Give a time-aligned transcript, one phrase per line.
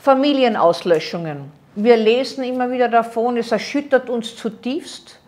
[0.00, 1.52] Familienauslöschungen.
[1.74, 5.18] Wir lesen immer wieder davon, es erschüttert uns zutiefst.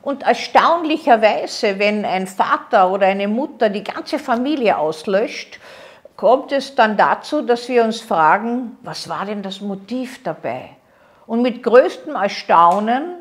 [0.00, 5.58] Und erstaunlicherweise, wenn ein Vater oder eine Mutter die ganze Familie auslöscht,
[6.16, 10.70] kommt es dann dazu, dass wir uns fragen, was war denn das Motiv dabei?
[11.26, 13.16] Und mit größtem Erstaunen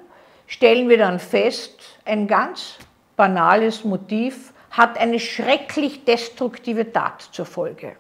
[0.46, 2.76] stellen wir dann fest, ein ganz
[3.16, 7.96] banales Motiv hat eine schrecklich destruktive Tat zur Folge.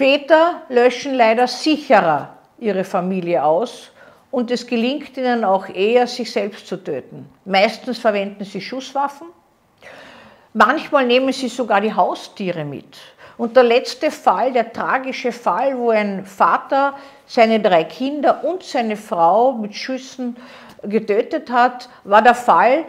[0.00, 3.90] Väter löschen leider sicherer ihre Familie aus
[4.30, 7.28] und es gelingt ihnen auch eher, sich selbst zu töten.
[7.44, 9.26] Meistens verwenden sie Schusswaffen,
[10.54, 12.96] manchmal nehmen sie sogar die Haustiere mit.
[13.36, 16.94] Und der letzte Fall, der tragische Fall, wo ein Vater
[17.26, 20.34] seine drei Kinder und seine Frau mit Schüssen
[20.82, 22.86] getötet hat, war der Fall,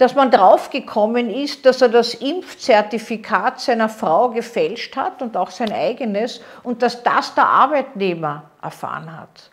[0.00, 5.70] dass man draufgekommen ist, dass er das Impfzertifikat seiner Frau gefälscht hat und auch sein
[5.70, 9.50] eigenes und dass das der Arbeitnehmer erfahren hat.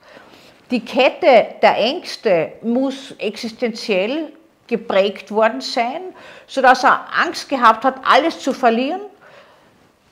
[0.71, 4.31] Die Kette der Ängste muss existenziell
[4.67, 5.99] geprägt worden sein,
[6.47, 9.01] sodass er Angst gehabt hat, alles zu verlieren,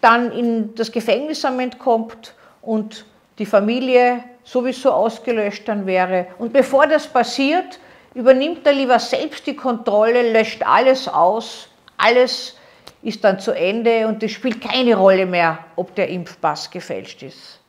[0.01, 3.05] dann in das Gefängnisament kommt und
[3.39, 6.27] die Familie sowieso ausgelöscht dann wäre.
[6.39, 7.79] Und bevor das passiert,
[8.15, 12.55] übernimmt er lieber selbst die Kontrolle, löscht alles aus, alles
[13.03, 17.59] ist dann zu Ende und es spielt keine Rolle mehr, ob der Impfpass gefälscht ist.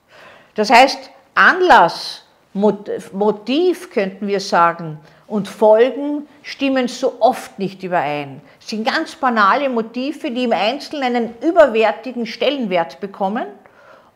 [0.54, 2.22] Das heißt, Anlass,
[2.54, 8.40] Motiv könnten wir sagen und Folgen stimmen so oft nicht überein.
[8.58, 13.46] Es sind ganz banale Motive, die im Einzelnen einen überwertigen Stellenwert bekommen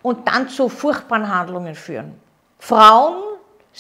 [0.03, 2.19] und dann zu furchtbaren Handlungen führen.
[2.59, 3.30] Frauen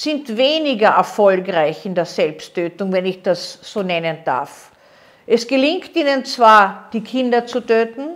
[0.03, 4.70] sind weniger erfolgreich in der Selbsttötung, wenn ich das so nennen darf.
[5.27, 8.12] Es gelingt ihnen zwar, die Kinder zu töten,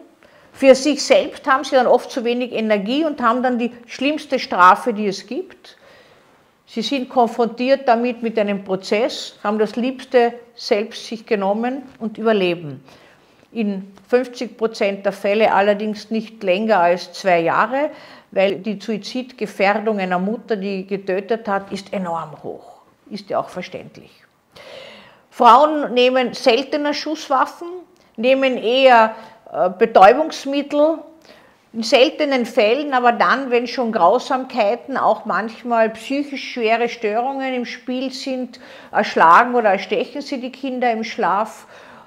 [0.53, 4.39] für sich selbst haben sie dann oft zu wenig Energie und haben dann die schlimmste
[4.39, 5.77] Strafe, die es gibt.
[6.65, 12.83] Sie sind konfrontiert damit mit einem Prozess, haben das Liebste selbst sich genommen und überleben.
[13.55, 17.91] In 50 Prozent der Fälle allerdings nicht länger als zwei Jahre,
[18.33, 22.83] weil die Suizidgefährdung einer Mutter, die getötet hat, ist enorm hoch.
[23.11, 24.11] Ist ja auch verständlich.
[25.31, 27.69] Frauen nehmen seltener Schusswaffen,
[28.17, 29.15] nehmen eher
[29.53, 30.99] äh, Betäubungsmittel,
[31.73, 38.13] in seltenen Fällen, aber dann, wenn schon Grausamkeiten, auch manchmal psychisch schwere Störungen im Spiel
[38.13, 38.61] sind,
[38.93, 41.67] erschlagen oder erstechen sie die Kinder im Schlaf.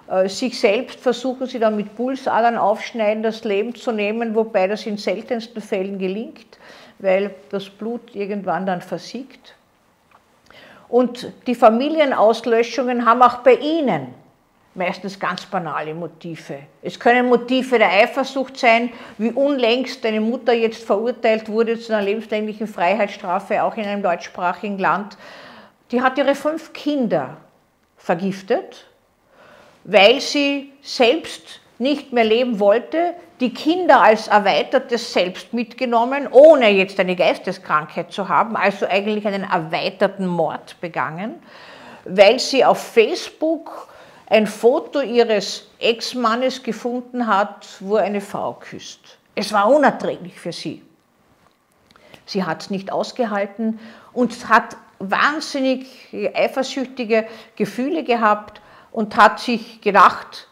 [0.10, 4.86] Äh, sich selbst versuchen sie dann mit Pulsadern aufschneiden, das Leben zu nehmen, wobei das
[4.86, 6.58] in seltensten Fällen gelingt,
[7.00, 9.56] weil das Blut irgendwann dann versiegt.
[10.90, 14.14] Und die Familienauslöschungen haben auch bei ihnen
[14.74, 16.60] meistens ganz banale Motive.
[16.82, 22.04] Es können Motive der Eifersucht sein, wie unlängst eine Mutter jetzt verurteilt wurde zu einer
[22.04, 25.18] lebenslänglichen Freiheitsstrafe, auch in einem deutschsprachigen Land.
[25.92, 27.38] Die hat ihre fünf Kinder
[27.98, 28.86] vergiftet,
[29.84, 37.00] weil sie selbst nicht mehr leben wollte, die Kinder als erweitertes Selbst mitgenommen, ohne jetzt
[37.00, 41.36] eine Geisteskrankheit zu haben, also eigentlich einen erweiterten Mord begangen,
[42.06, 43.88] weil sie auf Facebook
[44.30, 49.18] ein Foto ihres Ex-Mannes gefunden hat, wo eine Frau küsst.
[49.36, 50.82] Es war unerträglich für sie.
[52.26, 53.80] Sie hat es nicht ausgehalten
[54.12, 55.88] und hat wahnsinnig
[56.34, 58.62] eifersüchtige Gefühle gehabt
[58.98, 60.48] und hat sich gedacht,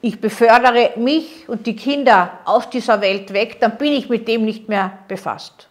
[0.00, 4.44] ich befördere mich und die Kinder aus dieser Welt weg, dann bin ich mit dem
[4.44, 5.68] nicht mehr befasst.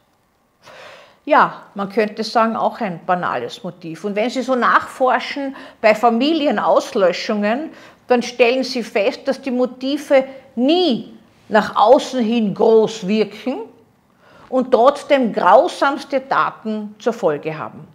[1.25, 4.05] Ja, man könnte sagen, auch ein banales Motiv.
[4.05, 7.71] Und wenn Sie so nachforschen bei Familienauslöschungen,
[8.07, 10.23] dann stellen Sie fest, dass die Motive
[10.55, 11.17] nie
[11.49, 13.57] nach außen hin groß wirken
[14.47, 17.85] und trotzdem grausamste Taten zur Folge haben.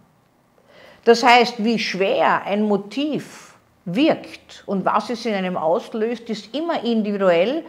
[1.06, 3.49] Das heißt, wie schwer ein Motiv
[3.84, 7.64] wirkt und was es in einem auslöst, ist immer individuell,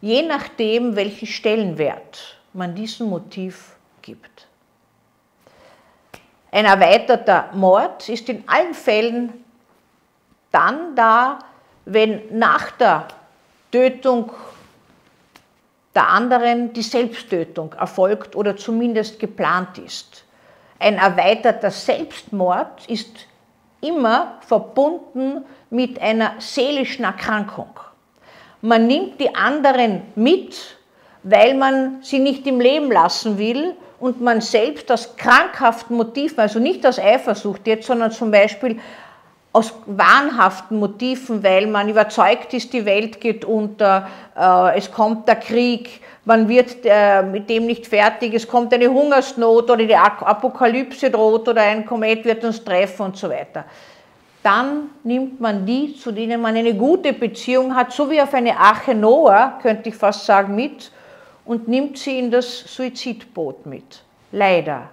[0.00, 4.46] je nachdem, welchen Stellenwert man diesem Motiv gibt.
[6.50, 9.32] Ein erweiterter Mord ist in allen Fällen
[10.50, 11.38] dann da,
[11.84, 13.08] wenn nach der
[13.70, 14.32] Tötung
[15.94, 20.24] der anderen die Selbsttötung erfolgt oder zumindest geplant ist.
[20.78, 23.26] Ein erweiterter Selbstmord ist
[23.88, 27.70] immer verbunden mit einer seelischen Erkrankung.
[28.62, 30.76] Man nimmt die anderen mit,
[31.22, 36.58] weil man sie nicht im Leben lassen will und man selbst aus krankhaften Motiven, also
[36.58, 38.78] nicht aus Eifersucht jetzt, sondern zum Beispiel
[39.56, 44.06] aus wahnhaften Motiven, weil man überzeugt ist, die Welt geht unter,
[44.38, 48.88] äh, es kommt der Krieg, man wird äh, mit dem nicht fertig, es kommt eine
[48.88, 53.64] Hungersnot oder die Apokalypse droht oder ein Komet wird uns treffen und so weiter.
[54.42, 58.58] Dann nimmt man die, zu denen man eine gute Beziehung hat, so wie auf eine
[58.58, 60.92] Arche Noah, könnte ich fast sagen, mit
[61.46, 64.02] und nimmt sie in das Suizidboot mit.
[64.32, 64.90] Leider.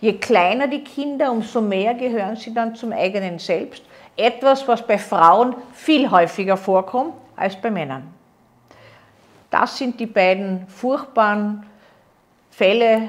[0.00, 3.82] Je kleiner die Kinder, umso mehr gehören sie dann zum eigenen Selbst.
[4.16, 8.12] Etwas, was bei Frauen viel häufiger vorkommt als bei Männern.
[9.50, 11.64] Das sind die beiden furchtbaren
[12.50, 13.08] Fälle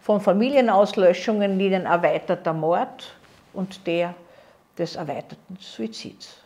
[0.00, 3.14] von Familienauslöschungen, die den erweiterter Mord
[3.52, 4.14] und der
[4.78, 6.39] des erweiterten Suizids.